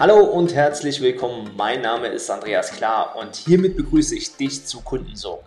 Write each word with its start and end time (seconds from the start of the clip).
Hallo 0.00 0.20
und 0.20 0.54
herzlich 0.54 1.00
willkommen. 1.00 1.50
Mein 1.56 1.80
Name 1.80 2.06
ist 2.06 2.30
Andreas 2.30 2.70
Klar 2.70 3.16
und 3.16 3.34
hiermit 3.34 3.76
begrüße 3.76 4.14
ich 4.14 4.36
dich 4.36 4.64
zu 4.64 4.80
Kundensog. 4.80 5.42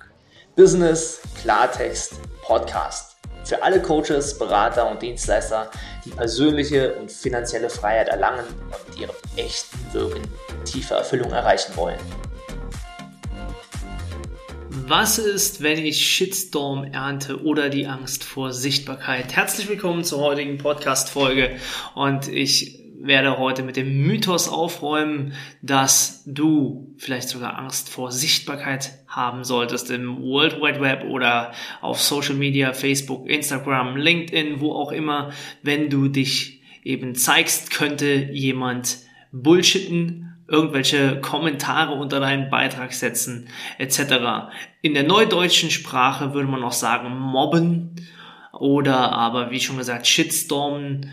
Business, 0.58 1.22
Klartext, 1.42 2.16
Podcast. 2.42 3.16
Für 3.46 3.64
alle 3.64 3.82
Coaches, 3.82 4.38
Berater 4.38 4.92
und 4.92 5.02
Dienstleister, 5.02 5.72
die 6.04 6.10
persönliche 6.10 6.96
und 6.96 7.10
finanzielle 7.10 7.70
Freiheit 7.70 8.10
erlangen 8.10 8.44
und 8.66 8.90
mit 8.90 9.00
ihrem 9.00 9.16
echten 9.38 9.94
Wirken 9.94 10.24
tiefe 10.66 10.96
Erfüllung 10.96 11.32
erreichen 11.32 11.74
wollen. 11.78 12.00
Was 14.70 15.18
ist, 15.18 15.64
wenn 15.64 15.78
ich 15.78 16.06
Shitstorm 16.06 16.84
ernte 16.92 17.42
oder 17.42 17.70
die 17.70 17.88
Angst 17.88 18.26
vor 18.26 18.52
Sichtbarkeit? 18.52 19.34
Herzlich 19.34 19.70
willkommen 19.70 20.04
zur 20.04 20.20
heutigen 20.20 20.58
Podcast-Folge 20.58 21.52
und 21.96 22.28
ich 22.28 22.81
werde 23.04 23.38
heute 23.38 23.64
mit 23.64 23.76
dem 23.76 24.02
Mythos 24.04 24.48
aufräumen, 24.48 25.34
dass 25.62 26.24
du 26.26 26.94
vielleicht 26.98 27.30
sogar 27.30 27.58
Angst 27.58 27.90
vor 27.90 28.12
Sichtbarkeit 28.12 28.92
haben 29.08 29.44
solltest 29.44 29.90
im 29.90 30.22
World 30.22 30.62
Wide 30.62 30.82
Web 30.82 31.06
oder 31.06 31.52
auf 31.82 32.00
Social 32.02 32.36
Media, 32.36 32.74
Facebook, 32.74 33.28
Instagram, 33.28 33.98
LinkedIn, 33.98 34.62
wo 34.62 34.74
auch 34.74 34.92
immer, 34.92 35.32
wenn 35.64 35.90
du 35.90 36.08
dich 36.08 36.62
eben 36.84 37.16
zeigst, 37.16 37.72
könnte 37.72 38.30
jemand 38.32 39.00
bullshitten, 39.32 40.44
irgendwelche 40.48 41.22
Kommentare 41.22 41.94
unter 41.94 42.20
deinen 42.20 42.50
Beitrag 42.50 42.94
setzen, 42.94 43.48
etc. 43.78 44.52
In 44.82 44.94
der 44.94 45.04
neudeutschen 45.04 45.72
Sprache 45.72 46.34
würde 46.34 46.50
man 46.50 46.64
auch 46.64 46.72
sagen 46.74 47.18
mobben 47.18 47.96
oder 48.52 49.12
aber, 49.12 49.50
wie 49.50 49.60
schon 49.60 49.78
gesagt, 49.78 50.08
shitstormen 50.08 51.12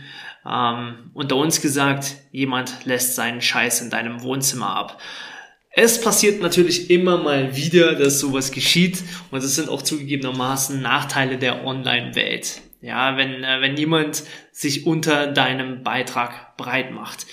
ähm, 0.51 1.11
unter 1.15 1.37
uns 1.37 1.61
gesagt, 1.61 2.16
jemand 2.33 2.84
lässt 2.84 3.15
seinen 3.15 3.41
Scheiß 3.41 3.80
in 3.83 3.91
deinem 3.91 4.23
Wohnzimmer 4.23 4.75
ab. 4.75 5.01
Es 5.70 6.01
passiert 6.01 6.41
natürlich 6.41 6.91
immer 6.91 7.19
mal 7.19 7.55
wieder, 7.55 7.95
dass 7.95 8.19
sowas 8.19 8.50
geschieht 8.50 9.03
und 9.31 9.42
es 9.42 9.55
sind 9.55 9.69
auch 9.69 9.83
zugegebenermaßen 9.83 10.81
Nachteile 10.81 11.39
der 11.39 11.64
Online-Welt. 11.64 12.62
Ja, 12.81 13.17
wenn, 13.17 13.42
äh, 13.45 13.61
wenn 13.61 13.77
jemand 13.77 14.23
sich 14.53 14.86
unter 14.86 15.27
deinem 15.27 15.83
Beitrag 15.83 16.56
breit 16.56 16.92
macht. 16.92 17.27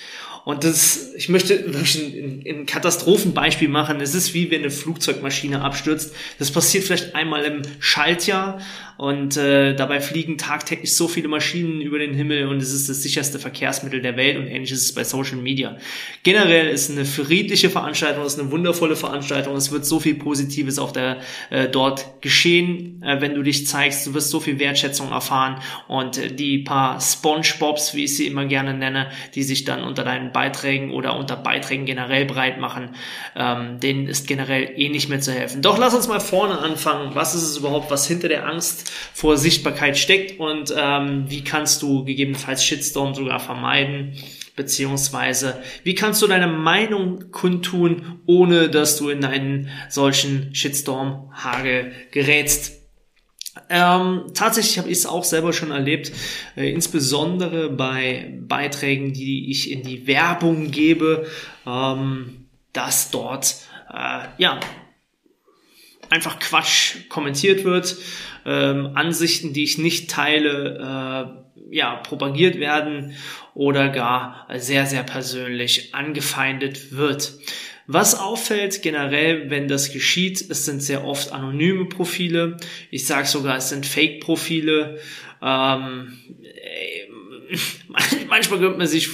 Und 0.46 0.62
das, 0.62 1.12
ich 1.16 1.28
möchte 1.28 1.74
wirklich 1.74 1.96
ein, 1.96 2.44
ein 2.46 2.66
Katastrophenbeispiel 2.66 3.66
machen. 3.66 4.00
Es 4.00 4.14
ist 4.14 4.32
wie 4.32 4.48
wenn 4.52 4.60
eine 4.60 4.70
Flugzeugmaschine 4.70 5.60
abstürzt. 5.60 6.14
Das 6.38 6.52
passiert 6.52 6.84
vielleicht 6.84 7.16
einmal 7.16 7.44
im 7.44 7.62
Schaltjahr 7.80 8.60
und 8.96 9.36
äh, 9.36 9.74
dabei 9.74 10.00
fliegen 10.00 10.38
tagtäglich 10.38 10.94
so 10.94 11.06
viele 11.06 11.28
Maschinen 11.28 11.80
über 11.80 11.98
den 11.98 12.14
Himmel 12.14 12.46
und 12.46 12.62
es 12.62 12.72
ist 12.72 12.88
das 12.88 13.02
sicherste 13.02 13.38
Verkehrsmittel 13.38 14.00
der 14.00 14.16
Welt 14.16 14.38
und 14.38 14.46
ähnlich 14.46 14.72
ist 14.72 14.82
es 14.82 14.94
bei 14.94 15.04
Social 15.04 15.36
Media. 15.36 15.76
Generell 16.22 16.68
ist 16.68 16.90
eine 16.90 17.04
friedliche 17.04 17.68
Veranstaltung, 17.68 18.24
ist 18.24 18.40
eine 18.40 18.50
wundervolle 18.50 18.96
Veranstaltung. 18.96 19.54
Es 19.56 19.70
wird 19.70 19.84
so 19.84 20.00
viel 20.00 20.14
Positives 20.14 20.78
auch 20.78 20.92
der, 20.92 21.20
äh, 21.50 21.68
dort 21.68 22.22
geschehen, 22.22 23.02
äh, 23.02 23.20
wenn 23.20 23.34
du 23.34 23.42
dich 23.42 23.66
zeigst. 23.66 24.06
Du 24.06 24.14
wirst 24.14 24.30
so 24.30 24.40
viel 24.40 24.58
Wertschätzung 24.58 25.10
erfahren 25.10 25.60
und 25.88 26.16
äh, 26.16 26.32
die 26.32 26.58
paar 26.58 27.00
Spongebobs, 27.00 27.94
wie 27.94 28.04
ich 28.04 28.16
sie 28.16 28.26
immer 28.26 28.46
gerne 28.46 28.72
nenne, 28.72 29.10
die 29.34 29.42
sich 29.42 29.64
dann 29.64 29.82
unter 29.82 30.04
deinen 30.04 30.32
Beiträgen 30.36 30.90
oder 30.90 31.16
unter 31.16 31.34
Beiträgen 31.34 31.86
generell 31.86 32.26
breit 32.26 32.60
machen, 32.60 32.94
ähm, 33.34 33.80
denen 33.80 34.06
ist 34.06 34.28
generell 34.28 34.70
eh 34.76 34.90
nicht 34.90 35.08
mehr 35.08 35.20
zu 35.20 35.32
helfen. 35.32 35.62
Doch 35.62 35.78
lass 35.78 35.94
uns 35.94 36.08
mal 36.08 36.20
vorne 36.20 36.58
anfangen. 36.58 37.14
Was 37.14 37.34
ist 37.34 37.44
es 37.44 37.56
überhaupt, 37.56 37.90
was 37.90 38.06
hinter 38.06 38.28
der 38.28 38.46
Angst 38.46 38.92
vor 39.14 39.38
Sichtbarkeit 39.38 39.96
steckt 39.96 40.38
und 40.38 40.74
ähm, 40.76 41.24
wie 41.28 41.42
kannst 41.42 41.80
du 41.80 42.04
gegebenenfalls 42.04 42.62
Shitstorm 42.62 43.14
sogar 43.14 43.40
vermeiden 43.40 44.12
beziehungsweise 44.56 45.62
wie 45.84 45.94
kannst 45.94 46.20
du 46.20 46.26
deine 46.26 46.48
Meinung 46.48 47.30
kundtun, 47.30 48.20
ohne 48.26 48.68
dass 48.68 48.98
du 48.98 49.08
in 49.08 49.24
einen 49.24 49.70
solchen 49.88 50.54
Shitstorm-Hagel 50.54 51.92
gerätst. 52.10 52.85
Ähm, 53.68 54.26
tatsächlich 54.34 54.78
habe 54.78 54.88
ich 54.90 54.98
es 54.98 55.06
auch 55.06 55.24
selber 55.24 55.52
schon 55.52 55.70
erlebt, 55.70 56.12
äh, 56.56 56.70
insbesondere 56.70 57.70
bei 57.70 58.38
Beiträgen, 58.40 59.12
die 59.12 59.50
ich 59.50 59.70
in 59.70 59.82
die 59.82 60.06
Werbung 60.06 60.70
gebe, 60.70 61.26
ähm, 61.66 62.46
dass 62.72 63.10
dort 63.10 63.56
äh, 63.92 64.26
ja 64.38 64.60
einfach 66.10 66.38
Quatsch 66.38 67.08
kommentiert 67.08 67.64
wird, 67.64 67.96
ähm, 68.44 68.92
Ansichten, 68.94 69.52
die 69.52 69.64
ich 69.64 69.78
nicht 69.78 70.10
teile, 70.10 71.42
äh, 71.70 71.76
ja, 71.76 71.96
propagiert 71.96 72.60
werden 72.60 73.16
oder 73.54 73.88
gar 73.88 74.46
sehr, 74.56 74.86
sehr 74.86 75.02
persönlich 75.02 75.94
angefeindet 75.94 76.92
wird. 76.92 77.32
Was 77.86 78.18
auffällt 78.18 78.82
generell, 78.82 79.48
wenn 79.48 79.68
das 79.68 79.92
geschieht, 79.92 80.44
es 80.50 80.64
sind 80.64 80.82
sehr 80.82 81.04
oft 81.04 81.32
anonyme 81.32 81.84
Profile. 81.84 82.56
Ich 82.90 83.06
sage 83.06 83.26
sogar, 83.28 83.56
es 83.56 83.68
sind 83.68 83.86
Fake-Profile. 83.86 84.98
Ähm, 85.40 86.12
manchmal 88.28 88.58
glaubt 88.58 88.78
man 88.78 88.86
sich, 88.86 89.10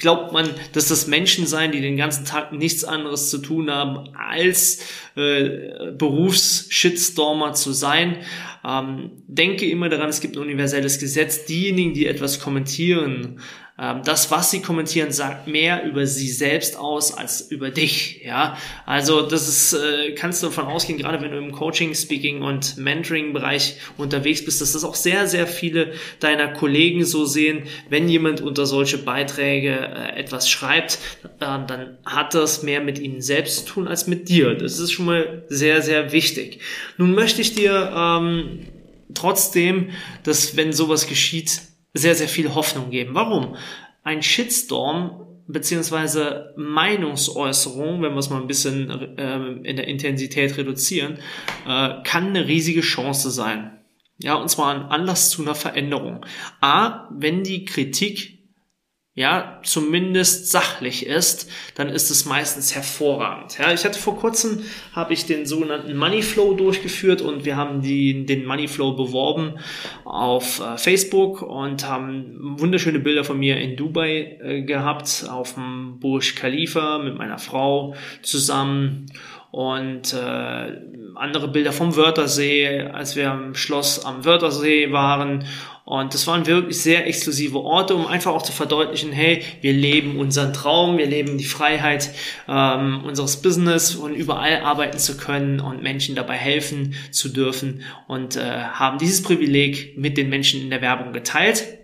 glaubt 0.00 0.32
man, 0.32 0.50
dass 0.72 0.88
das 0.88 1.06
Menschen 1.06 1.46
sein, 1.46 1.70
die 1.70 1.80
den 1.80 1.96
ganzen 1.96 2.24
Tag 2.24 2.52
nichts 2.52 2.84
anderes 2.84 3.30
zu 3.30 3.38
tun 3.38 3.70
haben, 3.70 4.14
als 4.16 4.84
äh, 5.14 5.92
Berufs-Shitstormer 5.96 7.52
zu 7.52 7.72
sein. 7.72 8.18
Ähm, 8.64 9.12
denke 9.26 9.66
immer 9.66 9.88
daran, 9.88 10.08
es 10.08 10.20
gibt 10.20 10.36
ein 10.36 10.42
universelles 10.42 10.98
Gesetz. 10.98 11.46
Diejenigen, 11.46 11.94
die 11.94 12.06
etwas 12.06 12.40
kommentieren, 12.40 13.40
das, 13.76 14.30
was 14.30 14.50
sie 14.50 14.60
kommentieren, 14.60 15.12
sagt 15.12 15.48
mehr 15.48 15.84
über 15.84 16.06
sie 16.06 16.28
selbst 16.28 16.76
aus 16.76 17.16
als 17.16 17.40
über 17.40 17.70
dich. 17.70 18.20
Ja, 18.22 18.58
also 18.84 19.22
das 19.22 19.48
ist, 19.48 19.72
äh, 19.72 20.14
kannst 20.14 20.42
du 20.42 20.48
davon 20.48 20.66
ausgehen, 20.66 20.98
gerade 20.98 21.20
wenn 21.22 21.32
du 21.32 21.38
im 21.38 21.52
Coaching, 21.52 21.94
Speaking 21.94 22.42
und 22.42 22.76
Mentoring-Bereich 22.76 23.78
unterwegs 23.96 24.44
bist, 24.44 24.60
dass 24.60 24.72
das 24.72 24.84
auch 24.84 24.94
sehr, 24.94 25.26
sehr 25.26 25.46
viele 25.46 25.94
deiner 26.20 26.48
Kollegen 26.48 27.04
so 27.04 27.24
sehen. 27.24 27.64
Wenn 27.88 28.08
jemand 28.08 28.42
unter 28.42 28.66
solche 28.66 28.98
Beiträge 28.98 29.70
äh, 29.70 30.18
etwas 30.18 30.50
schreibt, 30.50 30.98
äh, 31.24 31.28
dann 31.40 31.96
hat 32.04 32.34
das 32.34 32.62
mehr 32.62 32.82
mit 32.82 32.98
ihnen 32.98 33.22
selbst 33.22 33.66
zu 33.66 33.72
tun 33.72 33.88
als 33.88 34.06
mit 34.06 34.28
dir. 34.28 34.54
Das 34.54 34.78
ist 34.78 34.92
schon 34.92 35.06
mal 35.06 35.44
sehr, 35.48 35.80
sehr 35.80 36.12
wichtig. 36.12 36.60
Nun 36.98 37.14
möchte 37.14 37.40
ich 37.40 37.54
dir 37.54 37.90
ähm, 37.96 38.60
trotzdem, 39.14 39.90
dass 40.24 40.56
wenn 40.56 40.72
sowas 40.72 41.06
geschieht, 41.06 41.62
sehr, 41.94 42.14
sehr 42.14 42.28
viel 42.28 42.54
Hoffnung 42.54 42.90
geben. 42.90 43.14
Warum? 43.14 43.56
Ein 44.02 44.22
Shitstorm 44.22 45.26
beziehungsweise 45.46 46.54
Meinungsäußerung, 46.56 48.02
wenn 48.02 48.12
wir 48.12 48.18
es 48.18 48.30
mal 48.30 48.40
ein 48.40 48.46
bisschen 48.46 48.90
äh, 49.18 49.68
in 49.68 49.76
der 49.76 49.86
Intensität 49.86 50.56
reduzieren, 50.56 51.18
äh, 51.66 52.02
kann 52.04 52.28
eine 52.28 52.46
riesige 52.46 52.80
Chance 52.80 53.30
sein. 53.30 53.78
Ja, 54.18 54.34
und 54.34 54.48
zwar 54.48 54.74
ein 54.74 54.82
Anlass 54.82 55.30
zu 55.30 55.42
einer 55.42 55.54
Veränderung. 55.54 56.24
A, 56.60 57.08
wenn 57.10 57.42
die 57.42 57.64
Kritik 57.64 58.41
ja, 59.14 59.60
zumindest 59.62 60.50
sachlich 60.50 61.04
ist, 61.04 61.50
dann 61.74 61.90
ist 61.90 62.10
es 62.10 62.24
meistens 62.24 62.74
hervorragend. 62.74 63.58
Ja, 63.58 63.70
ich 63.70 63.84
hatte 63.84 63.98
vor 63.98 64.16
kurzem, 64.16 64.60
habe 64.94 65.12
ich 65.12 65.26
den 65.26 65.44
sogenannten 65.44 65.94
Moneyflow 65.94 66.54
durchgeführt 66.54 67.20
und 67.20 67.44
wir 67.44 67.58
haben 67.58 67.82
die, 67.82 68.24
den 68.24 68.46
Moneyflow 68.46 68.94
beworben 68.96 69.58
auf 70.04 70.60
äh, 70.60 70.78
Facebook 70.78 71.42
und 71.42 71.86
haben 71.86 72.58
wunderschöne 72.58 73.00
Bilder 73.00 73.22
von 73.22 73.38
mir 73.38 73.58
in 73.58 73.76
Dubai 73.76 74.38
äh, 74.42 74.62
gehabt, 74.62 75.26
auf 75.30 75.54
dem 75.54 75.98
Burj 76.00 76.34
Khalifa 76.34 76.96
mit 76.96 77.18
meiner 77.18 77.38
Frau 77.38 77.94
zusammen 78.22 79.12
und 79.50 80.14
äh, 80.14 80.72
andere 81.16 81.48
Bilder 81.48 81.72
vom 81.72 81.94
Wörthersee, 81.96 82.80
als 82.80 83.16
wir 83.16 83.30
am 83.30 83.54
Schloss 83.54 84.02
am 84.06 84.24
Wörthersee 84.24 84.90
waren 84.90 85.44
und 85.84 86.14
das 86.14 86.26
waren 86.28 86.46
wirklich 86.46 86.80
sehr 86.80 87.06
exklusive 87.06 87.58
Orte, 87.58 87.94
um 87.96 88.06
einfach 88.06 88.32
auch 88.32 88.42
zu 88.42 88.52
verdeutlichen, 88.52 89.10
hey, 89.10 89.42
wir 89.60 89.72
leben 89.72 90.18
unseren 90.18 90.52
Traum, 90.52 90.96
wir 90.96 91.06
leben 91.06 91.38
die 91.38 91.44
Freiheit 91.44 92.10
ähm, 92.48 93.02
unseres 93.04 93.42
Business 93.42 93.96
und 93.96 94.14
überall 94.14 94.60
arbeiten 94.60 94.98
zu 94.98 95.16
können 95.16 95.58
und 95.58 95.82
Menschen 95.82 96.14
dabei 96.14 96.36
helfen 96.36 96.94
zu 97.10 97.28
dürfen 97.28 97.82
und 98.06 98.36
äh, 98.36 98.42
haben 98.42 98.98
dieses 98.98 99.22
Privileg 99.22 99.98
mit 99.98 100.16
den 100.16 100.28
Menschen 100.28 100.60
in 100.60 100.70
der 100.70 100.82
Werbung 100.82 101.12
geteilt 101.12 101.81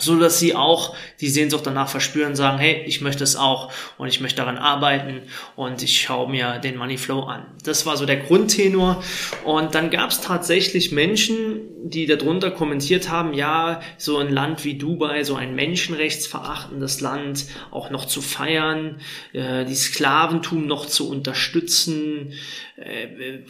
so 0.00 0.18
dass 0.18 0.38
sie 0.38 0.54
auch 0.54 0.94
die 1.20 1.28
Sehnsucht 1.28 1.66
danach 1.66 1.88
verspüren, 1.88 2.34
sagen, 2.34 2.58
hey, 2.58 2.82
ich 2.86 3.00
möchte 3.00 3.24
es 3.24 3.36
auch 3.36 3.72
und 3.98 4.08
ich 4.08 4.20
möchte 4.20 4.38
daran 4.38 4.58
arbeiten 4.58 5.22
und 5.56 5.82
ich 5.82 6.00
schaue 6.00 6.30
mir 6.30 6.58
den 6.58 6.76
Moneyflow 6.76 7.22
an. 7.22 7.46
Das 7.64 7.86
war 7.86 7.96
so 7.96 8.06
der 8.06 8.16
Grundtenor 8.16 9.02
und 9.44 9.74
dann 9.74 9.90
gab 9.90 10.10
es 10.10 10.20
tatsächlich 10.20 10.92
Menschen, 10.92 11.60
die 11.82 12.06
darunter 12.06 12.50
kommentiert 12.50 13.08
haben, 13.08 13.34
ja, 13.34 13.80
so 13.98 14.18
ein 14.18 14.32
Land 14.32 14.64
wie 14.64 14.74
Dubai, 14.74 15.24
so 15.24 15.34
ein 15.34 15.54
menschenrechtsverachtendes 15.54 17.00
Land 17.00 17.46
auch 17.70 17.90
noch 17.90 18.06
zu 18.06 18.22
feiern, 18.22 19.00
äh, 19.32 19.64
die 19.64 19.74
Sklaventum 19.74 20.66
noch 20.66 20.86
zu 20.86 21.08
unterstützen, 21.08 22.32
äh, 22.76 23.40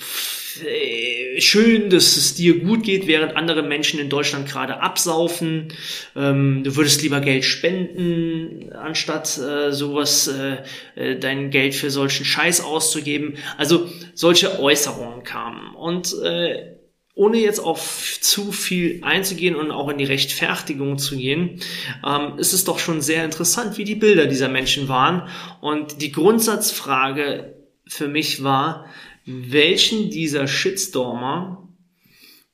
äh, 0.65 1.41
schön, 1.41 1.91
dass 1.91 2.17
es 2.17 2.35
dir 2.35 2.59
gut 2.61 2.83
geht, 2.83 3.07
während 3.07 3.37
andere 3.37 3.63
Menschen 3.63 4.01
in 4.01 4.09
Deutschland 4.09 4.49
gerade 4.49 4.81
absaufen. 4.81 5.69
Ähm, 6.17 6.40
du 6.65 6.77
würdest 6.77 7.03
lieber 7.03 7.21
Geld 7.21 7.45
spenden, 7.45 8.73
anstatt 8.73 9.39
äh, 9.39 9.73
sowas, 9.73 10.29
äh, 10.29 10.59
äh, 10.95 11.19
dein 11.19 11.51
Geld 11.51 11.75
für 11.75 11.91
solchen 11.91 12.25
Scheiß 12.25 12.63
auszugeben. 12.63 13.35
Also 13.57 13.89
solche 14.15 14.61
Äußerungen 14.61 15.23
kamen. 15.25 15.75
Und 15.75 16.15
äh, 16.23 16.77
ohne 17.15 17.39
jetzt 17.39 17.59
auf 17.59 18.19
zu 18.21 18.53
viel 18.53 19.01
einzugehen 19.03 19.55
und 19.55 19.71
auch 19.71 19.89
in 19.89 19.99
die 19.99 20.05
Rechtfertigung 20.05 20.99
zu 20.99 21.17
gehen, 21.17 21.61
ähm, 22.07 22.39
ist 22.39 22.53
es 22.53 22.65
doch 22.65 22.79
schon 22.79 23.01
sehr 23.03 23.25
interessant, 23.25 23.77
wie 23.79 23.85
die 23.85 23.95
Bilder 23.95 24.27
dieser 24.27 24.49
Menschen 24.49 24.89
waren. 24.89 25.29
Und 25.61 26.01
die 26.01 26.13
Grundsatzfrage 26.13 27.57
für 27.87 28.09
mich 28.09 28.43
war, 28.43 28.87
welchen 29.27 30.11
dieser 30.11 30.47
Shitstormer 30.47 31.69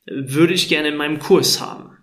würde 0.07 0.55
ich 0.55 0.69
gerne 0.69 0.89
in 0.89 0.97
meinem 0.97 1.19
Kurs 1.19 1.61
haben? 1.61 1.96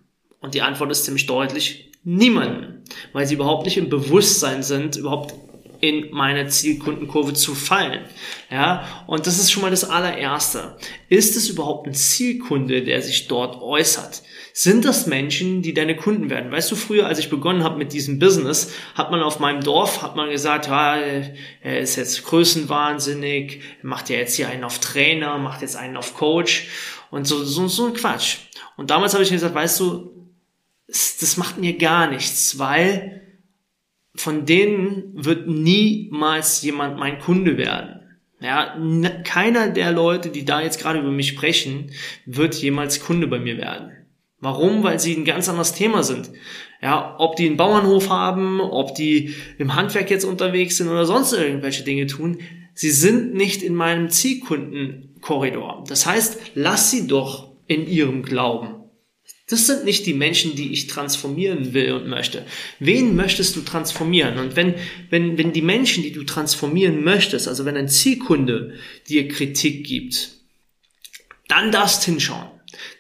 Und 0.44 0.56
die 0.56 0.62
Antwort 0.62 0.92
ist 0.92 1.06
ziemlich 1.06 1.26
deutlich, 1.26 1.90
niemanden, 2.04 2.84
weil 3.14 3.26
sie 3.26 3.36
überhaupt 3.36 3.64
nicht 3.64 3.78
im 3.78 3.88
Bewusstsein 3.88 4.62
sind, 4.62 4.98
überhaupt 4.98 5.34
in 5.80 6.12
meine 6.12 6.48
Zielkundenkurve 6.48 7.34
zu 7.34 7.56
fallen. 7.56 8.02
Ja, 8.52 9.06
und 9.08 9.26
das 9.26 9.40
ist 9.40 9.52
schon 9.52 9.62
mal 9.62 9.72
das 9.72 9.90
allererste. 9.90 10.78
Ist 11.08 11.38
es 11.38 11.48
überhaupt 11.48 11.88
ein 11.88 11.94
Zielkunde, 11.94 12.84
der 12.84 13.02
sich 13.02 13.30
dort 13.30 13.62
äußert? 13.62 14.22
Sind 14.52 14.84
das 14.84 15.08
Menschen, 15.08 15.62
die 15.62 15.74
deine 15.74 15.96
Kunden 15.96 16.30
werden? 16.30 16.52
Weißt 16.52 16.70
du, 16.70 16.76
früher, 16.76 17.08
als 17.08 17.20
ich 17.20 17.30
begonnen 17.30 17.64
habe 17.64 17.78
mit 17.78 17.94
diesem 17.94 18.20
Business, 18.20 18.74
hat 18.96 19.12
man 19.12 19.22
auf 19.22 19.40
meinem 19.40 19.62
Dorf, 19.62 20.02
hat 20.02 20.18
man 20.18 20.30
gesagt, 20.30 20.68
ja, 20.68 20.98
er 20.98 21.80
ist 21.80 21.96
jetzt 21.96 22.26
größenwahnsinnig, 22.26 23.62
macht 23.82 24.10
ja 24.10 24.18
jetzt 24.18 24.36
hier 24.36 24.50
einen 24.50 24.66
auf 24.66 24.80
Trainer, 24.80 25.38
macht 25.38 25.62
jetzt 25.62 25.78
einen 25.78 25.96
auf 25.96 26.14
Coach 26.16 26.68
und 27.12 27.26
so, 27.26 27.46
so, 27.46 27.70
so 27.70 27.88
ein 27.88 27.94
Quatsch. 27.94 28.40
Und 28.76 28.90
damals 28.90 29.14
habe 29.14 29.24
ich 29.24 29.30
gesagt, 29.30 29.56
weißt 29.56 29.80
du, 29.80 30.13
das 30.88 31.38
macht 31.38 31.58
mir 31.58 31.78
gar 31.78 32.10
nichts, 32.10 32.60
weil 32.60 33.22
von 34.16 34.46
denen 34.46 35.12
wird 35.14 35.48
niemals 35.48 36.62
jemand 36.62 36.98
mein 37.00 37.20
Kunde 37.20 37.58
werden. 37.58 38.02
Ja, 38.40 38.78
keiner 39.24 39.70
der 39.70 39.92
Leute, 39.94 40.30
die 40.30 40.44
da 40.44 40.62
jetzt 40.62 40.80
gerade 40.80 41.00
über 41.00 41.12
mich 41.12 41.30
sprechen, 41.30 41.92
wird 42.26 42.56
jemals 42.56 43.00
Kunde 43.00 43.28
bei 43.28 43.40
mir 43.40 43.58
werden. 43.58 43.92
Warum? 44.40 44.84
Weil 44.84 45.00
sie 45.00 45.16
ein 45.16 45.24
ganz 45.24 45.48
anderes 45.48 45.74
Thema 45.74 46.04
sind. 46.04 46.30
Ja, 46.82 47.16
ob 47.18 47.38
die 47.38 47.48
einen 47.48 47.56
Bauernhof 47.56 48.10
haben, 48.10 48.60
ob 48.60 48.94
die 48.96 49.34
im 49.58 49.76
Handwerk 49.76 50.12
jetzt 50.12 50.26
unterwegs 50.26 50.76
sind 50.76 50.90
oder 50.90 51.06
sonst 51.06 51.32
irgendwelche 51.32 51.86
Dinge 51.86 52.08
tun, 52.08 52.40
sie 52.74 52.92
sind 52.92 53.34
nicht 53.34 53.64
in 53.64 53.74
meinem 53.74 54.10
Zielkundenkorridor. 54.10 55.86
Das 55.88 56.06
heißt, 56.06 56.52
lass 56.56 56.92
sie 56.92 57.08
doch 57.08 57.54
in 57.68 57.88
ihrem 57.88 58.24
Glauben. 58.24 58.83
Das 59.48 59.68
sind 59.68 59.84
nicht 59.84 60.06
die 60.06 60.14
Menschen, 60.14 60.56
die 60.56 60.72
ich 60.72 60.88
transformieren 60.88 61.74
will 61.74 61.92
und 61.94 62.08
möchte. 62.08 62.46
Wen 62.80 63.16
möchtest 63.16 63.56
du 63.56 63.62
transformieren? 63.62 64.38
Und 64.38 64.56
wenn, 64.56 64.76
wenn, 65.10 65.38
wenn 65.38 65.52
die 65.52 65.62
Menschen, 65.62 66.02
die 66.02 66.14
du 66.14 66.24
transformieren 66.24 67.04
möchtest, 67.04 67.50
also 67.50 67.66
wenn 67.66 67.76
ein 67.76 67.90
Zielkunde 67.90 68.76
dir 69.10 69.28
Kritik 69.28 69.86
gibt, 69.86 70.32
dann 71.50 71.72
darfst 71.72 72.06
hinschauen. 72.06 72.53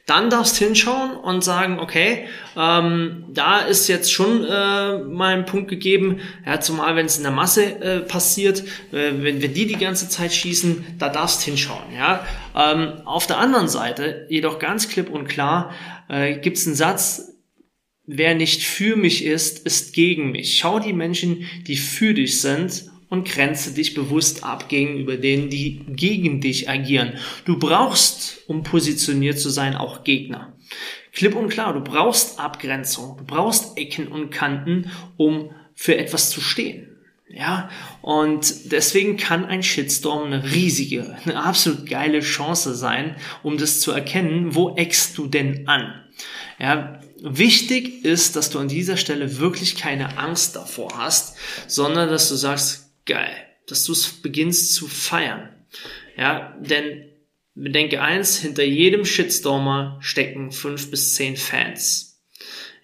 Dann 0.06 0.30
darfst 0.30 0.58
hinschauen 0.58 1.16
und 1.16 1.46
sagen, 1.46 1.80
okay, 1.80 2.28
ähm, 2.58 3.24
da 3.30 3.60
ist 3.60 3.88
jetzt 3.88 4.12
schon 4.12 4.44
äh, 4.44 4.98
mal 4.98 5.34
ein 5.34 5.46
Punkt 5.46 5.70
gegeben, 5.70 6.20
ja, 6.46 6.60
zumal 6.60 6.98
wenn 6.98 7.06
es 7.06 7.16
in 7.16 7.24
der 7.24 7.32
Masse 7.32 7.64
äh, 7.82 8.00
passiert, 8.02 8.64
äh, 8.92 9.14
wenn, 9.16 9.42
wenn 9.42 9.54
die 9.54 9.66
die 9.66 9.78
ganze 9.78 10.10
Zeit 10.10 10.34
schießen, 10.34 10.98
da 11.00 11.08
darfst 11.08 11.44
hinschauen. 11.44 11.94
Ja? 11.96 12.26
Ähm, 12.54 13.02
auf 13.06 13.28
der 13.28 13.38
anderen 13.38 13.70
Seite, 13.70 14.28
jedoch 14.30 14.60
ganz 14.60 14.90
klipp 14.90 15.10
und 15.10 15.30
klar, 15.30 15.74
äh, 16.10 16.38
gibt 16.38 16.58
es 16.58 16.68
einen 16.68 16.76
Satz, 16.76 17.34
wer 18.06 18.36
nicht 18.36 18.64
für 18.64 18.98
mich 18.98 19.24
ist, 19.24 19.66
ist 19.66 19.94
gegen 19.94 20.32
mich. 20.32 20.58
Schau 20.58 20.80
die 20.80 20.92
Menschen, 20.92 21.48
die 21.66 21.78
für 21.78 22.14
dich 22.14 22.42
sind 22.42 22.92
und 23.14 23.30
grenze 23.30 23.76
dich 23.76 23.94
bewusst 23.94 24.44
ab 24.44 24.70
gegenüber 24.70 25.18
denen, 25.18 25.52
die 25.52 25.86
gegen 25.88 26.42
dich 26.42 26.68
agieren. 26.68 27.14
Du 27.46 27.60
brauchst, 27.60 28.40
um 28.48 28.64
positioniert 28.64 29.40
zu 29.40 29.52
sein, 29.52 29.76
auch 29.76 30.04
Gegner. 30.04 30.54
Klipp 31.14 31.36
und 31.36 31.50
klar, 31.50 31.74
du 31.74 31.82
brauchst 31.82 32.40
Abgrenzung, 32.40 33.18
du 33.18 33.24
brauchst 33.24 33.78
Ecken 33.78 34.08
und 34.08 34.32
Kanten, 34.32 34.90
um 35.16 35.52
für 35.76 35.96
etwas 35.96 36.32
zu 36.32 36.42
stehen. 36.42 36.88
Ja, 37.30 37.70
und 38.02 38.72
deswegen 38.72 39.16
kann 39.18 39.46
ein 39.46 39.62
Shitstorm 39.62 40.26
eine 40.26 40.52
riesige, 40.52 41.16
eine 41.24 41.44
absolut 41.44 41.88
geile 41.88 42.20
Chance 42.20 42.74
sein, 42.74 43.16
um 43.44 43.58
das 43.58 43.80
zu 43.80 43.92
erkennen, 43.92 44.56
wo 44.56 44.76
eckst 44.76 45.18
du 45.20 45.28
denn 45.28 45.68
an? 45.68 46.02
Ja, 46.60 47.00
wichtig 47.22 48.06
ist, 48.06 48.36
dass 48.36 48.50
du 48.50 48.60
an 48.60 48.68
dieser 48.68 48.98
Stelle 48.98 49.38
wirklich 49.40 49.76
keine 49.76 50.18
Angst 50.18 50.56
davor 50.56 50.98
hast, 50.98 51.36
sondern 51.68 52.10
dass 52.10 52.30
du 52.30 52.36
sagst, 52.36 52.83
geil, 53.06 53.36
dass 53.68 53.86
du 53.86 53.92
es 53.92 54.22
beginnst 54.22 54.74
zu 54.74 54.88
feiern. 54.88 55.50
Ja, 56.18 56.56
denn 56.60 57.10
bedenke 57.56 58.02
eins, 58.02 58.38
hinter 58.38 58.64
jedem 58.64 59.06
Shitstormer 59.06 59.98
stecken 60.02 60.52
fünf 60.52 60.92
bis 60.92 61.16
zehn 61.16 61.38
Fans. 61.38 62.22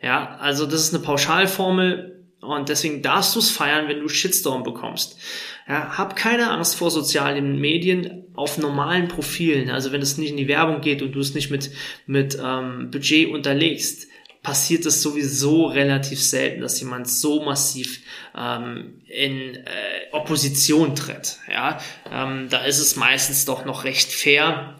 Ja, 0.02 0.38
also 0.38 0.66
das 0.66 0.82
ist 0.82 0.94
eine 0.94 1.04
Pauschalformel, 1.04 2.20
und 2.42 2.70
deswegen 2.70 3.02
darfst 3.02 3.36
du 3.36 3.40
es 3.40 3.52
feiern, 3.52 3.88
wenn 3.90 4.00
du 4.00 4.08
Shitstorm 4.08 4.64
bekommst. 4.64 5.20
Ja, 5.68 5.98
hab 5.98 6.16
keine 6.16 6.50
Angst 6.52 6.76
vor 6.76 6.90
sozialen 6.90 7.60
Medien 7.60 8.26
auf 8.34 8.58
normalen 8.58 9.10
Profilen. 9.10 9.70
Also 9.70 9.92
wenn 9.92 10.02
es 10.02 10.18
nicht 10.18 10.32
in 10.32 10.38
die 10.38 10.48
Werbung 10.48 10.80
geht 10.82 11.02
und 11.02 11.12
du 11.12 11.20
es 11.20 11.34
nicht 11.34 11.52
mit, 11.52 11.72
mit 12.06 12.38
ähm, 12.42 12.92
Budget 12.92 13.30
unterlegst, 13.30 14.08
passiert 14.42 14.86
es 14.86 15.02
sowieso 15.02 15.66
relativ 15.66 16.22
selten, 16.22 16.62
dass 16.62 16.80
jemand 16.80 17.10
so 17.10 17.42
massiv 17.44 18.02
ähm, 18.38 19.02
in 19.08 19.56
äh, 19.56 19.66
Opposition 20.12 20.96
tritt. 20.96 21.38
Ja, 21.52 21.80
ähm, 22.12 22.48
da 22.50 22.64
ist 22.64 22.80
es 22.80 22.96
meistens 22.96 23.46
doch 23.46 23.66
noch 23.66 23.84
recht 23.84 24.12
fair 24.12 24.80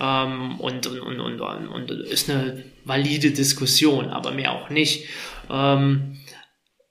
ähm, 0.00 0.58
und, 0.60 0.86
und, 0.86 1.00
und, 1.00 1.40
und, 1.40 1.68
und 1.68 1.90
ist 1.90 2.30
eine 2.30 2.64
valide 2.84 3.30
Diskussion, 3.30 4.08
aber 4.08 4.32
mehr 4.32 4.52
auch 4.52 4.70
nicht. 4.70 5.08
Ähm, 5.50 6.18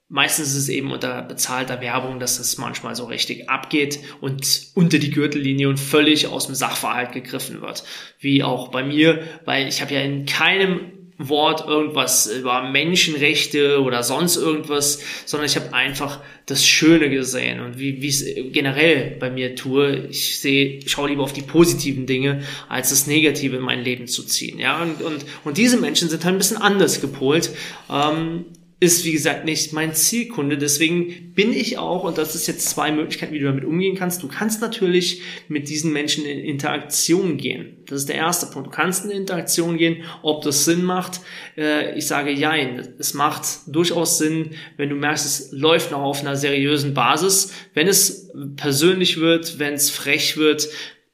Meistens 0.08 0.50
ist 0.50 0.56
es 0.56 0.68
eben 0.68 0.92
unter 0.92 1.22
bezahlter 1.22 1.80
Werbung, 1.80 2.20
dass 2.20 2.38
es 2.38 2.56
manchmal 2.58 2.94
so 2.94 3.06
richtig 3.06 3.48
abgeht 3.48 3.98
und 4.20 4.68
unter 4.74 4.98
die 5.00 5.10
Gürtellinie 5.10 5.68
und 5.68 5.80
völlig 5.80 6.28
aus 6.28 6.46
dem 6.46 6.54
Sachverhalt 6.54 7.10
gegriffen 7.10 7.62
wird. 7.62 7.82
Wie 8.20 8.44
auch 8.44 8.68
bei 8.68 8.84
mir, 8.84 9.26
weil 9.44 9.66
ich 9.66 9.80
habe 9.80 9.94
ja 9.94 10.02
in 10.02 10.24
keinem 10.26 11.03
Wort 11.18 11.66
irgendwas 11.68 12.26
über 12.26 12.62
Menschenrechte 12.62 13.80
oder 13.82 14.02
sonst 14.02 14.36
irgendwas, 14.36 15.00
sondern 15.26 15.46
ich 15.46 15.56
habe 15.56 15.72
einfach 15.72 16.20
das 16.46 16.66
Schöne 16.66 17.08
gesehen 17.08 17.60
und 17.60 17.78
wie 17.78 18.02
wie 18.02 18.08
es 18.08 18.24
generell 18.52 19.16
bei 19.20 19.30
mir 19.30 19.54
tue. 19.54 20.08
Ich 20.10 20.40
sehe, 20.40 20.80
schaue 20.86 21.10
lieber 21.10 21.22
auf 21.22 21.32
die 21.32 21.42
positiven 21.42 22.06
Dinge, 22.06 22.42
als 22.68 22.90
das 22.90 23.06
Negative 23.06 23.56
in 23.56 23.62
mein 23.62 23.82
Leben 23.82 24.08
zu 24.08 24.24
ziehen. 24.24 24.58
Ja, 24.58 24.82
und, 24.82 25.02
und, 25.02 25.24
und 25.44 25.56
diese 25.56 25.78
Menschen 25.78 26.08
sind 26.08 26.24
halt 26.24 26.34
ein 26.34 26.38
bisschen 26.38 26.56
anders 26.56 27.00
gepolt. 27.00 27.50
Ähm, 27.88 28.46
ist, 28.84 29.04
wie 29.04 29.12
gesagt, 29.12 29.44
nicht 29.44 29.72
mein 29.72 29.94
Zielkunde. 29.94 30.58
Deswegen 30.58 31.32
bin 31.34 31.52
ich 31.52 31.78
auch, 31.78 32.04
und 32.04 32.18
das 32.18 32.34
ist 32.34 32.46
jetzt 32.46 32.68
zwei 32.68 32.92
Möglichkeiten, 32.92 33.32
wie 33.32 33.38
du 33.38 33.46
damit 33.46 33.64
umgehen 33.64 33.96
kannst. 33.96 34.22
Du 34.22 34.28
kannst 34.28 34.60
natürlich 34.60 35.22
mit 35.48 35.68
diesen 35.68 35.92
Menschen 35.92 36.26
in 36.26 36.38
Interaktion 36.38 37.36
gehen. 37.36 37.78
Das 37.86 38.00
ist 38.00 38.08
der 38.08 38.16
erste 38.16 38.46
Punkt. 38.46 38.68
Du 38.68 38.70
kannst 38.70 39.04
in 39.04 39.10
Interaktion 39.10 39.78
gehen, 39.78 40.04
ob 40.22 40.42
das 40.42 40.64
Sinn 40.64 40.84
macht. 40.84 41.20
Äh, 41.56 41.96
ich 41.98 42.06
sage 42.06 42.30
jein. 42.30 42.94
Es 42.98 43.14
macht 43.14 43.44
durchaus 43.66 44.18
Sinn, 44.18 44.50
wenn 44.76 44.90
du 44.90 44.96
merkst, 44.96 45.24
es 45.24 45.52
läuft 45.52 45.90
noch 45.90 46.02
auf 46.02 46.20
einer 46.20 46.36
seriösen 46.36 46.94
Basis. 46.94 47.52
Wenn 47.72 47.88
es 47.88 48.30
persönlich 48.56 49.18
wird, 49.18 49.58
wenn 49.58 49.74
es 49.74 49.90
frech 49.90 50.36
wird, 50.36 50.68